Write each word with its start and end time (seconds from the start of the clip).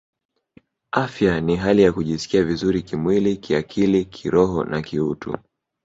Afya 0.93 1.41
ni 1.41 1.55
hali 1.55 1.81
ya 1.81 1.91
kujisikia 1.93 2.43
vizuri 2.43 2.81
kimwili 2.81 3.37
kiakili 3.37 4.05
kiroho 4.05 4.63
na 4.65 4.81
kiutu 4.81 5.37